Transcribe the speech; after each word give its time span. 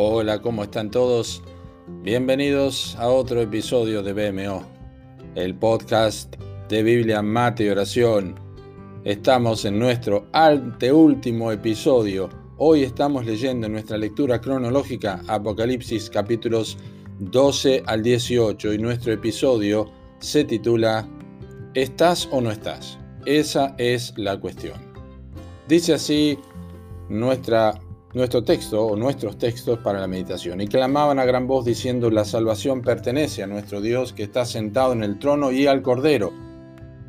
Hola, 0.00 0.40
¿cómo 0.40 0.62
están 0.62 0.92
todos? 0.92 1.42
Bienvenidos 2.04 2.94
a 3.00 3.08
otro 3.08 3.40
episodio 3.40 4.00
de 4.00 4.12
BMO, 4.12 4.62
el 5.34 5.56
podcast 5.56 6.36
de 6.68 6.84
Biblia, 6.84 7.20
Mate 7.20 7.64
y 7.64 7.68
Oración. 7.68 8.36
Estamos 9.02 9.64
en 9.64 9.76
nuestro 9.76 10.28
anteúltimo 10.32 11.50
episodio. 11.50 12.28
Hoy 12.58 12.84
estamos 12.84 13.26
leyendo 13.26 13.66
en 13.66 13.72
nuestra 13.72 13.98
lectura 13.98 14.40
cronológica 14.40 15.20
Apocalipsis 15.26 16.08
capítulos 16.08 16.78
12 17.18 17.82
al 17.84 18.00
18 18.00 18.74
y 18.74 18.78
nuestro 18.78 19.12
episodio 19.12 19.90
se 20.20 20.44
titula 20.44 21.08
¿Estás 21.74 22.28
o 22.30 22.40
no 22.40 22.52
estás? 22.52 23.00
Esa 23.26 23.74
es 23.78 24.14
la 24.16 24.38
cuestión. 24.38 24.78
Dice 25.66 25.94
así 25.94 26.38
nuestra 27.08 27.80
nuestro 28.14 28.42
texto 28.42 28.86
o 28.86 28.96
nuestros 28.96 29.38
textos 29.38 29.78
para 29.80 30.00
la 30.00 30.06
meditación. 30.06 30.60
Y 30.60 30.68
clamaban 30.68 31.18
a 31.18 31.24
gran 31.24 31.46
voz 31.46 31.64
diciendo, 31.64 32.10
la 32.10 32.24
salvación 32.24 32.82
pertenece 32.82 33.42
a 33.42 33.46
nuestro 33.46 33.80
Dios 33.80 34.12
que 34.12 34.22
está 34.22 34.44
sentado 34.44 34.92
en 34.92 35.02
el 35.02 35.18
trono 35.18 35.52
y 35.52 35.66
al 35.66 35.82
Cordero. 35.82 36.32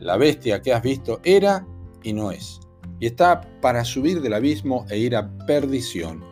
La 0.00 0.16
bestia 0.16 0.62
que 0.62 0.72
has 0.72 0.82
visto 0.82 1.20
era 1.24 1.66
y 2.02 2.12
no 2.12 2.30
es. 2.30 2.60
Y 2.98 3.06
está 3.06 3.42
para 3.60 3.84
subir 3.84 4.22
del 4.22 4.34
abismo 4.34 4.86
e 4.88 4.98
ir 4.98 5.16
a 5.16 5.30
perdición. 5.46 6.24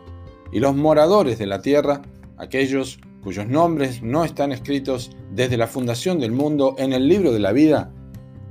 Y 0.53 0.61
los 0.61 0.75
moradores 0.75 1.39
de 1.39 1.47
la 1.47 1.61
tierra, 1.61 2.01
aquellos 2.39 2.99
cuyos 3.23 3.47
nombres 3.47 4.03
no 4.03 4.25
están 4.25 4.53
escritos 4.53 5.11
desde 5.33 5.57
la 5.57 5.67
fundación 5.67 6.21
del 6.21 6.33
mundo 6.33 6.75
en 6.79 6.93
el 6.93 7.09
libro 7.09 7.33
de 7.33 7.41
la 7.41 7.53
vida, 7.53 7.93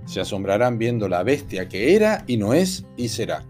se 0.05 0.19
asombrarán 0.19 0.77
viendo 0.77 1.07
la 1.07 1.23
bestia 1.23 1.69
que 1.69 1.95
era 1.95 2.23
y 2.27 2.37
no 2.37 2.53
es 2.53 2.85
y 2.97 3.07
será. 3.07 3.45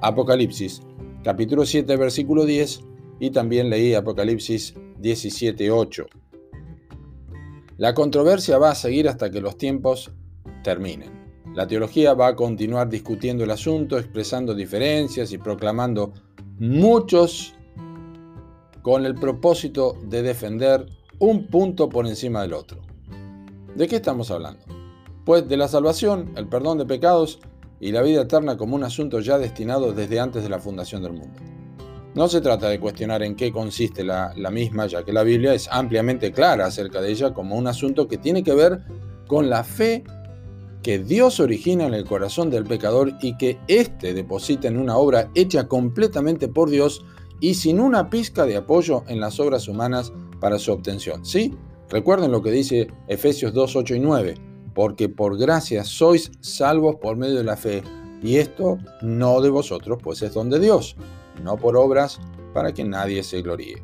Apocalipsis 0.00 0.82
capítulo 1.24 1.64
7, 1.64 1.96
versículo 1.96 2.44
10, 2.44 2.80
y 3.18 3.30
también 3.30 3.70
leí 3.70 3.94
Apocalipsis 3.94 4.74
17, 4.98 5.70
8. 5.70 6.06
La 7.78 7.94
controversia 7.94 8.58
va 8.58 8.70
a 8.70 8.74
seguir 8.74 9.08
hasta 9.08 9.30
que 9.30 9.40
los 9.40 9.56
tiempos 9.56 10.12
terminen. 10.62 11.24
La 11.54 11.66
teología 11.66 12.14
va 12.14 12.28
a 12.28 12.36
continuar 12.36 12.90
discutiendo 12.90 13.42
el 13.42 13.50
asunto, 13.50 13.98
expresando 13.98 14.54
diferencias 14.54 15.32
y 15.32 15.38
proclamando 15.38 16.12
muchos 16.58 17.54
con 18.82 19.06
el 19.06 19.14
propósito 19.14 19.96
de 20.04 20.22
defender 20.22 20.86
un 21.18 21.46
punto 21.46 21.88
por 21.88 22.06
encima 22.06 22.42
del 22.42 22.52
otro. 22.52 22.82
¿De 23.74 23.88
qué 23.88 23.96
estamos 23.96 24.30
hablando? 24.30 24.62
Pues 25.24 25.48
de 25.48 25.56
la 25.56 25.68
salvación, 25.68 26.32
el 26.36 26.48
perdón 26.48 26.78
de 26.78 26.84
pecados 26.84 27.40
y 27.84 27.92
la 27.92 28.00
vida 28.00 28.22
eterna 28.22 28.56
como 28.56 28.76
un 28.76 28.82
asunto 28.82 29.20
ya 29.20 29.36
destinado 29.36 29.92
desde 29.92 30.18
antes 30.18 30.42
de 30.42 30.48
la 30.48 30.58
fundación 30.58 31.02
del 31.02 31.12
mundo. 31.12 31.38
No 32.14 32.28
se 32.28 32.40
trata 32.40 32.70
de 32.70 32.80
cuestionar 32.80 33.22
en 33.22 33.36
qué 33.36 33.52
consiste 33.52 34.02
la, 34.02 34.32
misma, 34.50 34.86
ya 34.86 35.04
que 35.04 35.12
la 35.12 35.22
Biblia 35.22 35.52
es 35.52 35.68
ampliamente 35.70 36.32
clara 36.32 36.64
acerca 36.64 37.02
de 37.02 37.10
ella 37.10 37.34
como 37.34 37.56
un 37.56 37.66
asunto 37.66 38.08
que 38.08 38.16
tiene 38.16 38.42
que 38.42 38.54
ver 38.54 38.80
con 39.26 39.50
la 39.50 39.64
fe 39.64 40.02
que 40.82 40.98
Dios 40.98 41.40
origina 41.40 41.84
en 41.84 41.92
el 41.92 42.06
corazón 42.06 42.48
del 42.48 42.64
pecador 42.64 43.12
y 43.20 43.36
que 43.36 43.58
éste 43.68 44.14
deposita 44.14 44.66
en 44.66 44.78
una 44.78 44.96
obra 44.96 45.30
hecha 45.34 45.68
completamente 45.68 46.48
por 46.48 46.70
Dios 46.70 47.04
y 47.38 47.52
sin 47.52 47.80
una 47.80 48.08
pizca 48.08 48.46
de 48.46 48.56
apoyo 48.56 49.04
en 49.08 49.20
las 49.20 49.38
obras 49.40 49.68
humanas 49.68 50.10
para 50.40 50.58
su 50.58 50.72
obtención. 50.72 51.22
¿Sí? 51.22 51.54
Recuerden 51.90 52.32
lo 52.32 52.40
que 52.40 52.50
dice 52.50 52.88
Efesios 53.08 53.52
2, 53.52 53.76
8 53.76 53.94
y 53.94 54.00
9 54.00 54.53
porque 54.74 55.08
por 55.08 55.38
gracia 55.38 55.84
sois 55.84 56.32
salvos 56.40 56.96
por 56.96 57.16
medio 57.16 57.36
de 57.36 57.44
la 57.44 57.56
fe, 57.56 57.82
y 58.22 58.36
esto 58.36 58.78
no 59.02 59.40
de 59.40 59.50
vosotros, 59.50 59.98
pues 60.02 60.22
es 60.22 60.34
don 60.34 60.50
de 60.50 60.58
Dios, 60.58 60.96
no 61.42 61.56
por 61.56 61.76
obras, 61.76 62.20
para 62.52 62.72
que 62.72 62.84
nadie 62.84 63.22
se 63.22 63.42
gloríe. 63.42 63.82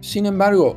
Sin 0.00 0.26
embargo, 0.26 0.76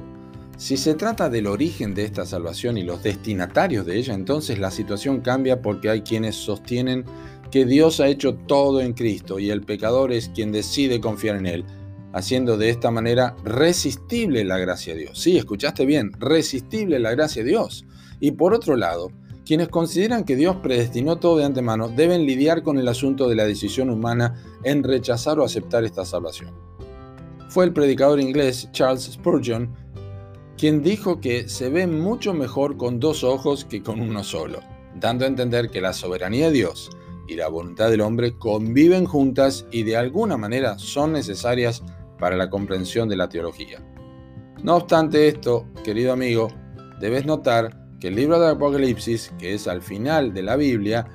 si 0.58 0.78
se 0.78 0.96
trata 0.96 1.30
del 1.30 1.46
origen 1.46 1.94
de 1.94 2.04
esta 2.04 2.26
salvación 2.26 2.78
y 2.78 2.84
los 2.84 3.04
destinatarios 3.04 3.86
de 3.86 3.98
ella, 3.98 4.14
entonces 4.14 4.58
la 4.58 4.72
situación 4.72 5.22
cambia 5.22 5.62
porque 5.62 5.90
hay 5.90 6.02
quienes 6.02 6.36
sostienen 6.36 7.06
que 7.52 7.66
Dios 7.66 8.00
ha 8.00 8.08
hecho 8.08 8.36
todo 8.36 8.82
en 8.82 8.94
Cristo 8.94 9.40
y 9.40 9.50
el 9.52 9.62
pecador 9.62 10.12
es 10.12 10.30
quien 10.30 10.52
decide 10.52 11.00
confiar 11.00 11.36
en 11.36 11.46
Él, 11.46 11.66
haciendo 12.14 12.58
de 12.58 12.70
esta 12.70 12.90
manera 12.90 13.36
resistible 13.44 14.44
la 14.44 14.58
gracia 14.58 14.94
de 14.96 15.02
Dios. 15.02 15.20
Sí, 15.20 15.38
escuchaste 15.38 15.86
bien, 15.86 16.12
resistible 16.20 17.00
la 17.00 17.12
gracia 17.12 17.44
de 17.44 17.50
Dios. 17.50 17.86
Y 18.20 18.32
por 18.32 18.54
otro 18.54 18.76
lado, 18.76 19.12
quienes 19.46 19.70
consideran 19.70 20.26
que 20.26 20.36
Dios 20.36 20.58
predestinó 20.58 21.18
todo 21.18 21.38
de 21.38 21.46
antemano 21.46 21.88
deben 21.88 22.26
lidiar 22.26 22.64
con 22.64 22.78
el 22.78 22.88
asunto 22.88 23.30
de 23.30 23.36
la 23.36 23.46
decisión 23.46 23.90
humana 23.90 24.44
en 24.64 24.84
rechazar 24.84 25.40
o 25.40 25.46
aceptar 25.46 25.86
esta 25.86 26.04
salvación. 26.04 26.52
Fue 27.50 27.64
el 27.64 27.74
predicador 27.74 28.20
inglés 28.20 28.70
Charles 28.74 29.04
Spurgeon 29.04 29.74
quien 30.58 30.82
dijo 30.82 31.22
que 31.22 31.48
se 31.48 31.70
ve 31.70 31.86
mucho 31.86 32.34
mejor 32.34 32.78
con 32.78 33.00
dos 33.00 33.24
ojos 33.24 33.64
que 33.64 33.84
con 33.84 34.02
uno 34.02 34.24
solo, 34.24 34.60
dando 35.00 35.24
a 35.24 35.28
entender 35.28 35.70
que 35.70 35.82
la 35.82 35.94
soberanía 35.94 36.48
de 36.48 36.54
Dios 36.54 36.90
y 37.28 37.36
la 37.36 37.48
voluntad 37.48 37.92
del 37.92 38.02
hombre 38.02 38.38
conviven 38.38 39.06
juntas 39.06 39.68
y 39.72 39.84
de 39.84 39.98
alguna 39.98 40.36
manera 40.36 40.80
son 40.80 41.14
necesarias 41.14 41.84
para 42.18 42.36
la 42.36 42.50
comprensión 42.50 43.08
de 43.08 43.18
la 43.18 43.30
teología. 43.30 43.86
No 44.64 44.78
obstante 44.78 45.28
esto, 45.28 45.68
querido 45.84 46.12
amigo, 46.12 46.48
debes 47.00 47.26
notar 47.26 47.87
que 48.00 48.10
el 48.10 48.16
libro 48.16 48.40
de 48.40 48.52
Apocalipsis, 48.52 49.34
que 49.38 49.54
es 49.54 49.68
al 49.68 49.82
final 49.82 50.34
de 50.34 50.44
la 50.44 50.56
Biblia, 50.56 51.08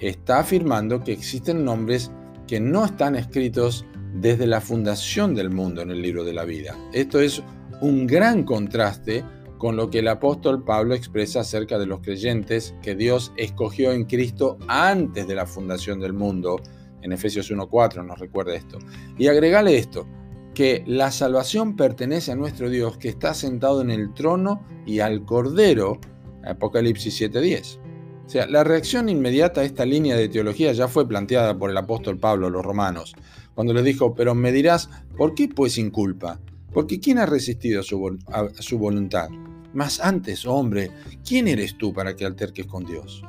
está 0.00 0.40
afirmando 0.40 1.02
que 1.02 1.12
existen 1.12 1.64
nombres 1.64 2.10
que 2.46 2.60
no 2.60 2.84
están 2.84 3.16
escritos 3.16 3.84
desde 4.14 4.46
la 4.46 4.60
fundación 4.60 5.34
del 5.34 5.50
mundo 5.50 5.82
en 5.82 5.90
el 5.90 6.02
libro 6.02 6.24
de 6.24 6.32
la 6.32 6.44
vida. 6.44 6.76
Esto 6.92 7.20
es 7.20 7.42
un 7.80 8.06
gran 8.06 8.44
contraste 8.44 9.24
con 9.58 9.76
lo 9.76 9.90
que 9.90 9.98
el 9.98 10.08
apóstol 10.08 10.64
Pablo 10.64 10.94
expresa 10.94 11.40
acerca 11.40 11.78
de 11.78 11.86
los 11.86 12.00
creyentes 12.00 12.74
que 12.82 12.94
Dios 12.94 13.32
escogió 13.36 13.92
en 13.92 14.04
Cristo 14.04 14.58
antes 14.68 15.28
de 15.28 15.34
la 15.34 15.46
fundación 15.46 16.00
del 16.00 16.14
mundo. 16.14 16.60
En 17.02 17.12
Efesios 17.12 17.50
1.4 17.50 18.04
nos 18.04 18.18
recuerda 18.18 18.54
esto. 18.54 18.78
Y 19.18 19.28
agregale 19.28 19.76
esto, 19.76 20.06
que 20.54 20.82
la 20.86 21.10
salvación 21.10 21.76
pertenece 21.76 22.32
a 22.32 22.36
nuestro 22.36 22.70
Dios 22.70 22.96
que 22.96 23.08
está 23.08 23.34
sentado 23.34 23.82
en 23.82 23.90
el 23.90 24.12
trono 24.14 24.64
y 24.86 25.00
al 25.00 25.24
Cordero 25.24 26.00
Apocalipsis 26.50 27.20
7:10. 27.20 27.78
O 28.26 28.28
sea, 28.32 28.46
la 28.46 28.62
reacción 28.62 29.08
inmediata 29.08 29.62
a 29.62 29.64
esta 29.64 29.84
línea 29.84 30.16
de 30.16 30.28
teología 30.28 30.72
ya 30.72 30.86
fue 30.86 31.08
planteada 31.08 31.58
por 31.58 31.70
el 31.70 31.76
apóstol 31.76 32.18
Pablo 32.18 32.46
a 32.46 32.50
los 32.50 32.64
romanos, 32.64 33.14
cuando 33.54 33.72
les 33.72 33.84
dijo, 33.84 34.14
pero 34.14 34.36
me 34.36 34.52
dirás, 34.52 34.88
¿por 35.16 35.34
qué 35.34 35.48
pues 35.48 35.72
sin 35.72 35.90
culpa? 35.90 36.40
Porque 36.72 37.00
¿quién 37.00 37.18
ha 37.18 37.26
resistido 37.26 37.80
a 37.80 37.82
su, 37.82 38.78
voluntad? 38.78 39.28
Más 39.74 39.98
antes, 40.00 40.46
hombre, 40.46 40.90
¿quién 41.26 41.48
eres 41.48 41.76
tú 41.76 41.92
para 41.92 42.14
que 42.14 42.24
alterques 42.24 42.66
con 42.66 42.84
Dios? 42.84 43.24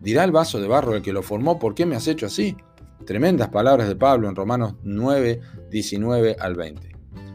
Dirá 0.00 0.24
el 0.24 0.32
vaso 0.32 0.60
de 0.60 0.68
barro 0.68 0.94
el 0.94 1.02
que 1.02 1.12
lo 1.12 1.22
formó, 1.22 1.58
¿por 1.58 1.74
qué 1.74 1.86
me 1.86 1.96
has 1.96 2.06
hecho 2.06 2.26
así? 2.26 2.54
Tremendas 3.06 3.48
palabras 3.48 3.88
de 3.88 3.96
Pablo 3.96 4.28
en 4.28 4.36
Romanos 4.36 4.74
9, 4.82 5.40
19 5.70 6.36
al 6.38 6.54
20. 6.54 6.90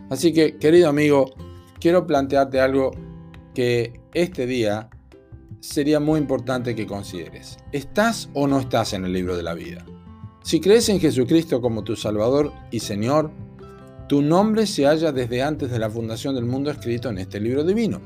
Así 0.09 0.31
que, 0.31 0.57
querido 0.57 0.89
amigo, 0.89 1.33
quiero 1.79 2.05
plantearte 2.05 2.59
algo 2.59 2.91
que 3.53 3.99
este 4.13 4.45
día 4.45 4.89
sería 5.59 5.99
muy 5.99 6.19
importante 6.19 6.75
que 6.75 6.87
consideres. 6.87 7.57
¿Estás 7.71 8.29
o 8.33 8.47
no 8.47 8.59
estás 8.59 8.93
en 8.93 9.05
el 9.05 9.13
libro 9.13 9.35
de 9.35 9.43
la 9.43 9.53
vida? 9.53 9.85
Si 10.43 10.61
crees 10.61 10.87
en 10.89 10.99
Jesucristo 10.99 11.61
como 11.61 11.83
tu 11.83 11.95
Salvador 11.95 12.53
y 12.71 12.79
Señor, 12.79 13.31
tu 14.07 14.21
nombre 14.21 14.65
se 14.65 14.85
halla 14.85 15.11
desde 15.11 15.43
antes 15.43 15.69
de 15.69 15.79
la 15.79 15.89
fundación 15.89 16.35
del 16.35 16.45
mundo 16.45 16.71
escrito 16.71 17.09
en 17.09 17.17
este 17.17 17.39
libro 17.39 17.63
divino. 17.63 17.99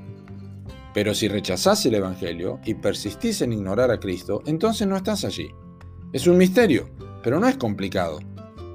Pero 0.94 1.14
si 1.14 1.28
rechazás 1.28 1.86
el 1.86 1.96
Evangelio 1.96 2.60
y 2.66 2.74
persistís 2.74 3.42
en 3.42 3.54
ignorar 3.54 3.92
a 3.92 4.00
Cristo, 4.00 4.42
entonces 4.46 4.88
no 4.88 4.98
estás 4.98 5.24
allí. 5.24 5.50
Es 6.12 6.28
un 6.28 6.38
misterio, 6.38 6.90
pero 7.24 7.40
no 7.40 7.48
es 7.48 7.58
complicado. 7.58 8.20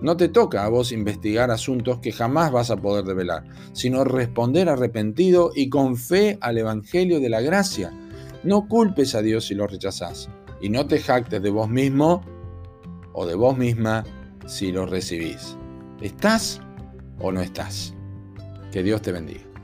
No 0.01 0.17
te 0.17 0.29
toca 0.29 0.65
a 0.65 0.69
vos 0.69 0.93
investigar 0.93 1.51
asuntos 1.51 1.99
que 1.99 2.13
jamás 2.13 2.53
vas 2.53 2.71
a 2.71 2.77
poder 2.77 3.05
develar, 3.05 3.45
sino 3.73 4.05
responder 4.05 4.69
arrepentido 4.69 5.51
y 5.55 5.69
con 5.69 5.97
fe 5.97 6.39
al 6.41 6.59
Evangelio 6.59 7.19
de 7.19 7.31
la 7.31 7.41
gracia 7.41 7.93
no 8.47 8.69
culpes 8.69 9.15
a 9.15 9.23
Dios 9.23 9.47
si 9.47 9.55
lo 9.55 9.67
rechazás 9.67 10.31
y 10.61 10.69
no 10.69 10.87
te 10.87 11.01
jactes 11.01 11.43
de 11.43 11.51
vos 11.51 11.69
mismo 11.69 12.23
o 13.13 13.27
de 13.27 13.35
vos 13.35 13.59
misma 13.59 14.05
si 14.47 14.71
lo 14.71 14.87
recibís. 14.87 15.57
¿Estás 16.01 16.61
o 17.19 17.33
no 17.33 17.41
estás? 17.41 17.95
Que 18.71 18.83
Dios 18.83 19.03
te 19.03 19.13
bendiga. 19.13 19.56